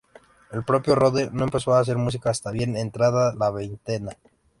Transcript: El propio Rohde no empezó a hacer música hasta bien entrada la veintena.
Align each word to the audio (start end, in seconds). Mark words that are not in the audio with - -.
El 0.51 0.63
propio 0.65 0.95
Rohde 0.95 1.29
no 1.31 1.43
empezó 1.43 1.75
a 1.75 1.79
hacer 1.79 1.95
música 1.95 2.31
hasta 2.31 2.49
bien 2.49 2.75
entrada 2.75 3.35
la 3.35 3.51
veintena. 3.51 4.17